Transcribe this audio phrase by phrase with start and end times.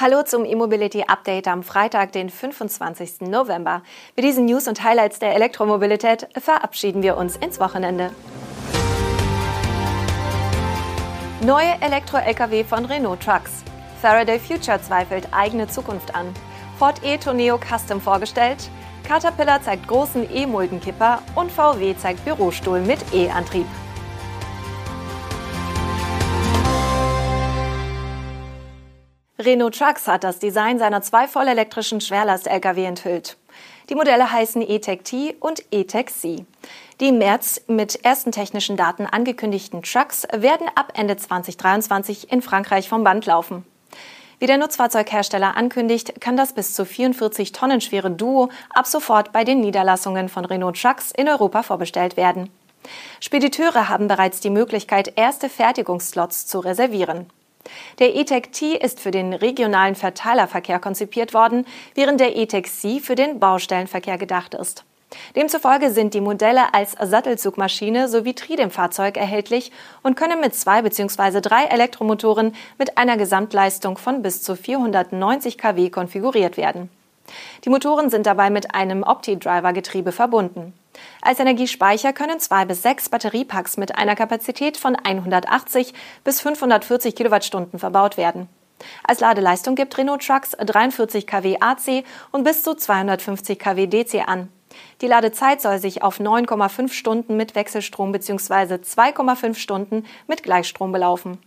[0.00, 3.22] Hallo zum E-Mobility Update am Freitag, den 25.
[3.22, 3.82] November.
[4.14, 8.12] Mit diesen News und Highlights der Elektromobilität verabschieden wir uns ins Wochenende.
[11.44, 13.64] Neue Elektro-Lkw von Renault Trucks.
[14.00, 16.32] Faraday Future zweifelt eigene Zukunft an.
[16.78, 18.70] Ford e-Tourneo Custom vorgestellt.
[19.02, 23.66] Caterpillar zeigt großen E-Muldenkipper und VW zeigt Bürostuhl mit E-Antrieb.
[29.40, 33.36] Renault Trucks hat das Design seiner zwei vollelektrischen Schwerlast-Lkw enthüllt.
[33.88, 36.44] Die Modelle heißen E-Tech T und E-Tech C.
[36.98, 42.88] Die im März mit ersten technischen Daten angekündigten Trucks werden ab Ende 2023 in Frankreich
[42.88, 43.64] vom Band laufen.
[44.40, 49.44] Wie der Nutzfahrzeughersteller ankündigt, kann das bis zu 44 Tonnen schwere Duo ab sofort bei
[49.44, 52.50] den Niederlassungen von Renault Trucks in Europa vorbestellt werden.
[53.20, 57.30] Spediteure haben bereits die Möglichkeit, erste Fertigungsslots zu reservieren.
[57.98, 63.14] Der E-Tech T ist für den regionalen Verteilerverkehr konzipiert worden, während der E-Tech C für
[63.14, 64.84] den Baustellenverkehr gedacht ist.
[65.36, 71.40] Demzufolge sind die Modelle als Sattelzugmaschine sowie Triebfahrzeug erhältlich und können mit zwei bzw.
[71.40, 76.90] drei Elektromotoren mit einer Gesamtleistung von bis zu 490 kW konfiguriert werden.
[77.64, 80.74] Die Motoren sind dabei mit einem Opti-Driver-Getriebe verbunden.
[81.22, 87.78] Als Energiespeicher können zwei bis sechs Batteriepacks mit einer Kapazität von 180 bis 540 Kilowattstunden
[87.78, 88.48] verbaut werden.
[89.04, 94.48] Als Ladeleistung gibt Renault Trucks 43 kW AC und bis zu 250 kW DC an.
[95.00, 98.74] Die Ladezeit soll sich auf 9,5 Stunden mit Wechselstrom bzw.
[98.74, 101.38] 2,5 Stunden mit Gleichstrom belaufen.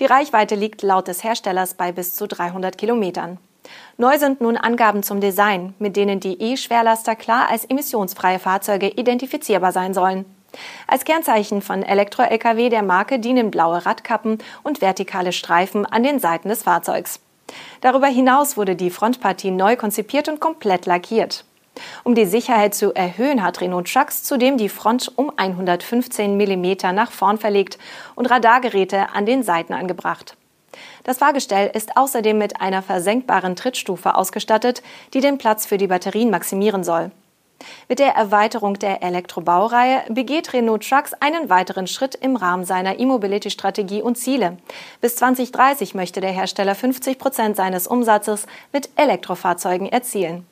[0.00, 3.38] Die Reichweite liegt laut des Herstellers bei bis zu 300 Kilometern.
[3.96, 9.72] Neu sind nun Angaben zum Design, mit denen die E-Schwerlaster klar als emissionsfreie Fahrzeuge identifizierbar
[9.72, 10.24] sein sollen.
[10.86, 16.48] Als Kennzeichen von Elektro-Lkw der Marke dienen blaue Radkappen und vertikale Streifen an den Seiten
[16.48, 17.20] des Fahrzeugs.
[17.80, 21.44] Darüber hinaus wurde die Frontpartie neu konzipiert und komplett lackiert.
[22.04, 27.10] Um die Sicherheit zu erhöhen, hat Renault Trucks zudem die Front um 115 mm nach
[27.10, 27.78] vorn verlegt
[28.14, 30.36] und Radargeräte an den Seiten angebracht.
[31.04, 34.82] Das Fahrgestell ist außerdem mit einer versenkbaren Trittstufe ausgestattet,
[35.14, 37.10] die den Platz für die Batterien maximieren soll.
[37.88, 44.02] Mit der Erweiterung der Elektrobaureihe begeht Renault Trucks einen weiteren Schritt im Rahmen seiner E-Mobility-Strategie
[44.02, 44.58] und Ziele.
[45.00, 50.46] Bis 2030 möchte der Hersteller 50 Prozent seines Umsatzes mit Elektrofahrzeugen erzielen.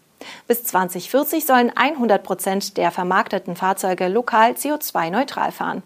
[0.46, 5.82] Bis 2040 sollen 100 Prozent der vermarkteten Fahrzeuge lokal CO2-neutral fahren.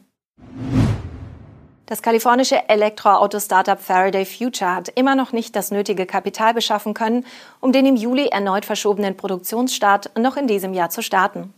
[1.86, 7.26] Das kalifornische Elektroauto-Startup Faraday Future hat immer noch nicht das nötige Kapital beschaffen können,
[7.60, 11.52] um den im Juli erneut verschobenen Produktionsstart noch in diesem Jahr zu starten.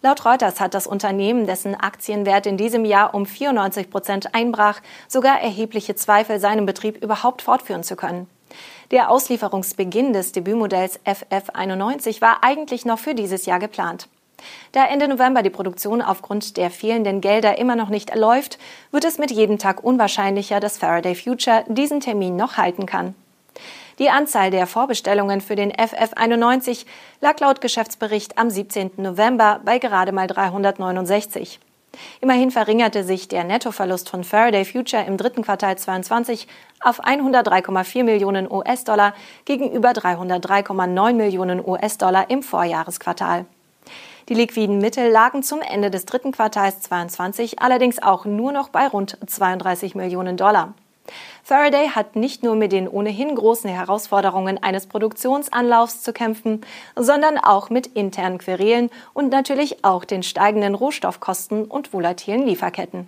[0.00, 5.42] Laut Reuters hat das Unternehmen, dessen Aktienwert in diesem Jahr um 94 Prozent einbrach, sogar
[5.42, 8.30] erhebliche Zweifel, seinen Betrieb überhaupt fortführen zu können.
[8.92, 14.08] Der Auslieferungsbeginn des Debütmodells FF91 war eigentlich noch für dieses Jahr geplant.
[14.72, 18.58] Da Ende November die Produktion aufgrund der fehlenden Gelder immer noch nicht läuft,
[18.90, 23.14] wird es mit jedem Tag unwahrscheinlicher, dass Faraday Future diesen Termin noch halten kann.
[23.98, 26.84] Die Anzahl der Vorbestellungen für den FF91
[27.22, 28.90] lag laut Geschäftsbericht am 17.
[28.98, 31.58] November bei gerade mal 369.
[32.20, 36.46] Immerhin verringerte sich der Nettoverlust von Faraday Future im dritten Quartal 22
[36.80, 39.14] auf 103,4 Millionen US-Dollar
[39.46, 43.46] gegenüber 303,9 Millionen US-Dollar im Vorjahresquartal.
[44.28, 48.88] Die liquiden Mittel lagen zum Ende des dritten Quartals 22 allerdings auch nur noch bei
[48.88, 50.74] rund 32 Millionen Dollar.
[51.44, 56.62] Faraday hat nicht nur mit den ohnehin großen Herausforderungen eines Produktionsanlaufs zu kämpfen,
[56.96, 63.06] sondern auch mit internen Querelen und natürlich auch den steigenden Rohstoffkosten und volatilen Lieferketten.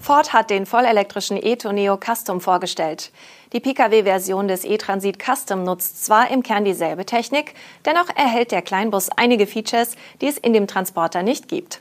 [0.00, 3.10] Ford hat den vollelektrischen e-Tourneo Custom vorgestellt.
[3.52, 7.54] Die Pkw-Version des e-Transit Custom nutzt zwar im Kern dieselbe Technik,
[7.84, 11.80] dennoch erhält der Kleinbus einige Features, die es in dem Transporter nicht gibt.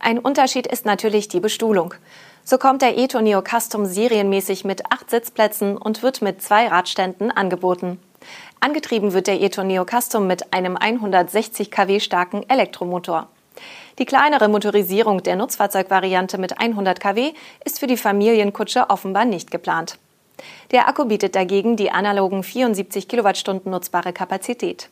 [0.00, 1.94] Ein Unterschied ist natürlich die Bestuhlung.
[2.42, 7.98] So kommt der e-Tourneo Custom serienmäßig mit acht Sitzplätzen und wird mit zwei Radständen angeboten.
[8.60, 13.28] Angetrieben wird der e-Tourneo Custom mit einem 160 kW starken Elektromotor.
[13.98, 17.32] Die kleinere Motorisierung der Nutzfahrzeugvariante mit 100 kW
[17.64, 19.98] ist für die Familienkutsche offenbar nicht geplant.
[20.72, 24.88] Der Akku bietet dagegen die analogen 74 Kilowattstunden nutzbare Kapazität.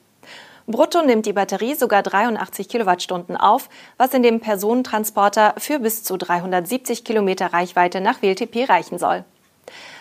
[0.66, 6.16] Brutto nimmt die Batterie sogar 83 Kilowattstunden auf, was in dem Personentransporter für bis zu
[6.16, 9.24] 370 Kilometer Reichweite nach WLTP reichen soll.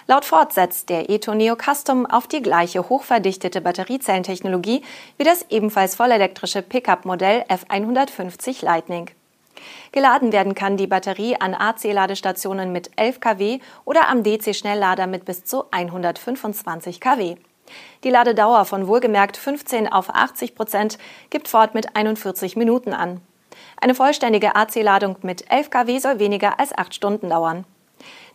[0.07, 4.83] Laut Ford setzt der e-Tourneo Custom auf die gleiche hochverdichtete Batteriezellentechnologie
[5.17, 9.11] wie das ebenfalls vollelektrische Pickup-Modell F150 Lightning.
[9.91, 15.43] Geladen werden kann die Batterie an AC-Ladestationen mit 11 kW oder am DC-Schnelllader mit bis
[15.43, 17.35] zu 125 kW.
[18.03, 20.97] Die Ladedauer von wohlgemerkt 15 auf 80 Prozent
[21.29, 23.21] gibt Ford mit 41 Minuten an.
[23.79, 27.65] Eine vollständige AC-Ladung mit 11 kW soll weniger als 8 Stunden dauern.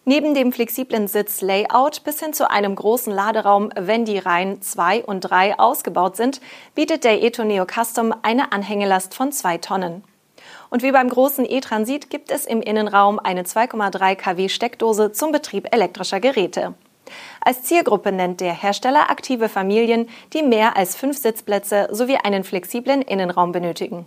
[0.09, 5.23] Neben dem flexiblen Sitzlayout bis hin zu einem großen Laderaum, wenn die Reihen 2 und
[5.23, 6.41] 3 ausgebaut sind,
[6.77, 10.05] bietet der e-Toneo Custom eine Anhängelast von 2 Tonnen.
[10.71, 15.75] Und wie beim großen E-Transit gibt es im Innenraum eine 2,3 kW Steckdose zum Betrieb
[15.75, 16.75] elektrischer Geräte.
[17.41, 23.03] Als Zielgruppe nennt der Hersteller aktive Familien, die mehr als fünf Sitzplätze sowie einen flexiblen
[23.03, 24.07] Innenraum benötigen.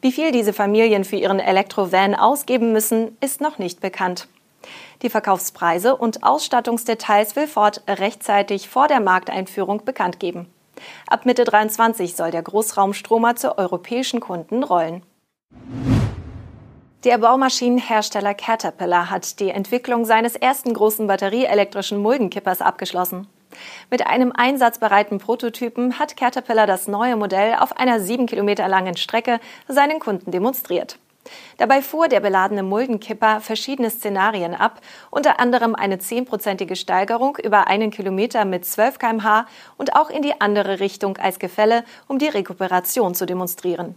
[0.00, 4.26] Wie viel diese Familien für ihren Elektrovan ausgeben müssen, ist noch nicht bekannt.
[5.02, 10.48] Die Verkaufspreise und Ausstattungsdetails will Ford rechtzeitig vor der Markteinführung bekannt geben.
[11.08, 15.02] Ab Mitte 23 soll der Großraumstromer zu europäischen Kunden rollen.
[17.04, 23.28] Der Baumaschinenhersteller Caterpillar hat die Entwicklung seines ersten großen batterieelektrischen Muldenkippers abgeschlossen.
[23.90, 29.40] Mit einem einsatzbereiten Prototypen hat Caterpillar das neue Modell auf einer sieben Kilometer langen Strecke
[29.68, 30.98] seinen Kunden demonstriert.
[31.56, 34.80] Dabei fuhr der beladene Muldenkipper verschiedene Szenarien ab,
[35.10, 39.46] unter anderem eine zehnprozentige Steigerung über einen Kilometer mit 12 kmh
[39.76, 43.94] und auch in die andere Richtung als Gefälle, um die Rekuperation zu demonstrieren.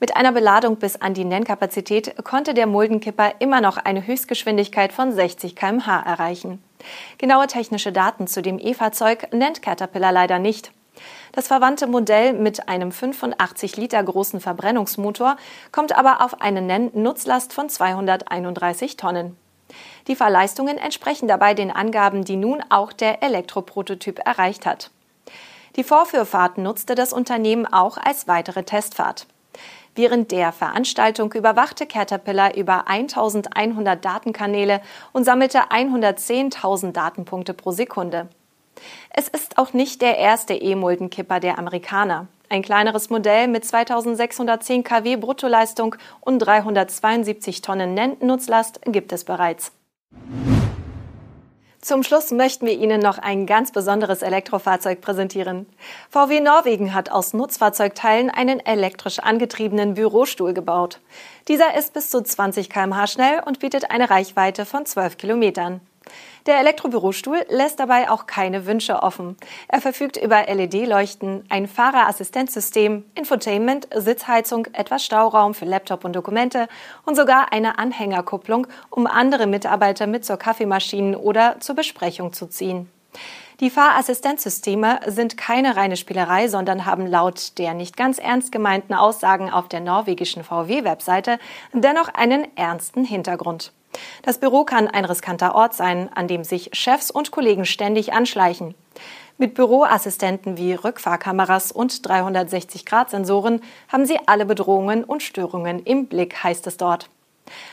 [0.00, 5.12] Mit einer Beladung bis an die Nennkapazität konnte der Muldenkipper immer noch eine Höchstgeschwindigkeit von
[5.12, 6.62] 60 kmh erreichen.
[7.18, 10.72] Genaue technische Daten zu dem E-Fahrzeug nennt Caterpillar leider nicht.
[11.34, 15.36] Das verwandte Modell mit einem 85 Liter großen Verbrennungsmotor
[15.72, 19.36] kommt aber auf eine Nenn-Nutzlast von 231 Tonnen.
[20.06, 24.92] Die Fahrleistungen entsprechen dabei den Angaben, die nun auch der Elektroprototyp erreicht hat.
[25.74, 29.26] Die Vorführfahrt nutzte das Unternehmen auch als weitere Testfahrt.
[29.96, 34.80] Während der Veranstaltung überwachte Caterpillar über 1100 Datenkanäle
[35.12, 38.28] und sammelte 110.000 Datenpunkte pro Sekunde.
[39.10, 42.26] Es ist auch nicht der erste E-Muldenkipper der Amerikaner.
[42.48, 49.72] Ein kleineres Modell mit 2610 kW Bruttoleistung und 372 Tonnen Nutzlast gibt es bereits.
[51.84, 55.66] Zum Schluss möchten wir Ihnen noch ein ganz besonderes Elektrofahrzeug präsentieren.
[56.08, 61.00] VW Norwegen hat aus Nutzfahrzeugteilen einen elektrisch angetriebenen Bürostuhl gebaut.
[61.46, 65.82] Dieser ist bis zu 20 km/h schnell und bietet eine Reichweite von 12 Kilometern.
[66.46, 69.36] Der Elektrobürostuhl lässt dabei auch keine Wünsche offen.
[69.68, 76.68] Er verfügt über LED-Leuchten, ein Fahrerassistenzsystem, Infotainment, Sitzheizung, etwas Stauraum für Laptop und Dokumente
[77.06, 82.90] und sogar eine Anhängerkupplung, um andere Mitarbeiter mit zur Kaffeemaschine oder zur Besprechung zu ziehen.
[83.60, 89.48] Die Fahrassistenzsysteme sind keine reine Spielerei, sondern haben laut der nicht ganz ernst gemeinten Aussagen
[89.48, 91.38] auf der norwegischen VW-Webseite
[91.72, 93.72] dennoch einen ernsten Hintergrund.
[94.22, 98.74] Das Büro kann ein riskanter Ort sein, an dem sich Chefs und Kollegen ständig anschleichen.
[99.36, 106.66] Mit Büroassistenten wie Rückfahrkameras und 360-Grad-Sensoren haben sie alle Bedrohungen und Störungen im Blick, heißt
[106.68, 107.08] es dort.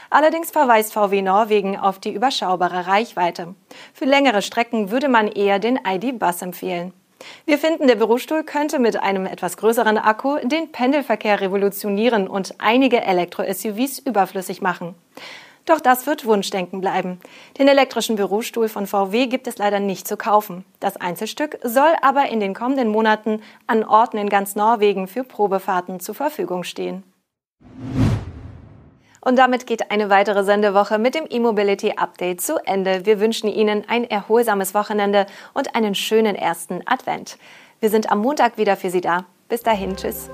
[0.09, 3.53] Allerdings verweist VW Norwegen auf die überschaubare Reichweite.
[3.93, 6.93] Für längere Strecken würde man eher den ID-Bus empfehlen.
[7.45, 13.01] Wir finden, der Bürostuhl könnte mit einem etwas größeren Akku den Pendelverkehr revolutionieren und einige
[13.01, 14.95] Elektro-SUVs überflüssig machen.
[15.71, 17.21] Doch das wird Wunschdenken bleiben.
[17.57, 20.65] Den elektrischen Bürostuhl von VW gibt es leider nicht zu kaufen.
[20.81, 26.01] Das Einzelstück soll aber in den kommenden Monaten an Orten in ganz Norwegen für Probefahrten
[26.01, 27.03] zur Verfügung stehen.
[29.21, 33.05] Und damit geht eine weitere Sendewoche mit dem E-Mobility Update zu Ende.
[33.05, 37.37] Wir wünschen Ihnen ein erholsames Wochenende und einen schönen ersten Advent.
[37.79, 39.23] Wir sind am Montag wieder für Sie da.
[39.47, 40.29] Bis dahin, tschüss.